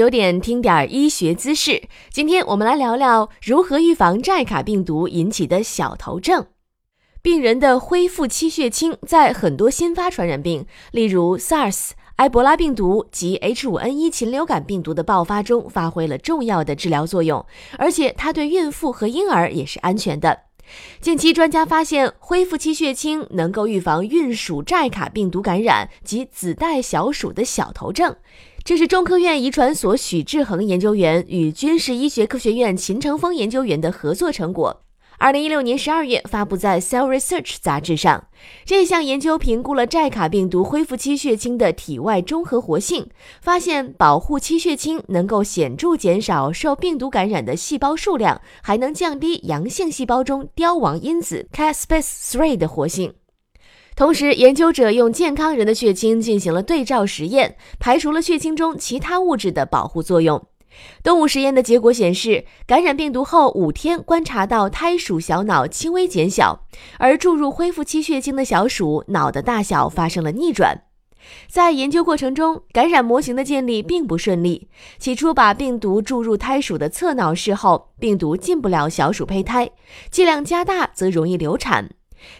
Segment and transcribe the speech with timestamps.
[0.00, 1.82] 有点听点医学知识。
[2.08, 6.46] 今天我们来聊聊如何预防寨卡病毒引起的小头症。
[7.20, 17.44] 病人的恢复期血清在很多新发传染病，例如 SARS、埃博拉病毒及 H5N1 禽流感病毒的爆发中发挥了重要的治疗作用，
[17.76, 20.44] 而且它对孕妇和婴儿也是安全的。
[21.00, 28.16] 近期，专家发现恢复期血清能够预防孕鼠寨卡病毒感染及子代小鼠的小头症。
[28.62, 34.82] 这是中科院遗传所许志恒研究员与军事医学科学院秦成峰研究员的合作成果。
[35.18, 38.28] 二零一六年十二月发布在《Cell Research》杂志上。
[38.64, 43.08] 这项研究评估了寨卡病毒恢复期血清的体外中和活性，
[43.42, 53.12] 发现保护期血清能够显著减少受病毒感染的细胞数量，还能降低阳性细胞中凋亡因子 caspase-3 的活性。
[54.00, 60.42] 同时，研究者用健康人的血清进行了对照实验，排除了血清中其他物质的保护作用。
[61.02, 66.64] 动物实验的结果显示，感染病毒后五天观察到胎鼠小脑轻微减小，
[66.96, 70.84] 而注入恢复期血清的小鼠脑的大小发生了逆转。
[71.46, 74.70] 在研究过程中，感染模型的建立并不顺利。
[74.98, 79.70] 起初，把病毒注入胎鼠的侧脑室后，病毒进不了小鼠胚胎，
[80.10, 81.90] 剂量加大则容易流产。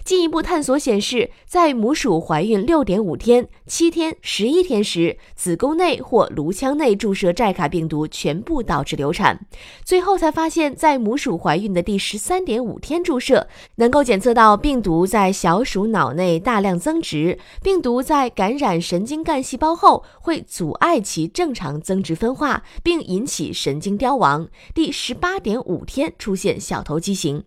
[0.05, 9.47] 进一步探索显示，在母鼠怀孕六点五天、七天、十一天时，子宫内或颅腔内注射寨卡病毒全部导致流产。
[9.85, 17.39] 最后才发现，在母鼠怀孕的第十三点五天注射，能够检测到病毒在小鼠脑内大量增殖。
[17.63, 24.49] 病毒在感染神经干细胞后，会阻碍其正常增殖分化，并引起神经凋亡。
[24.75, 27.45] 第十八点五天出现小头畸形。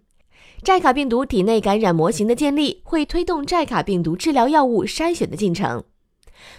[0.63, 5.83] 寨卡病毒体内感染模型的建立，会推动寨卡病毒治疗药物筛选的进程。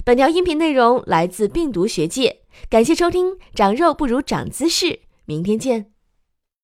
[0.04, 3.38] 本条音频内容来自病毒学界，感谢收听。
[3.54, 5.93] 长肉不如长姿势，明天见。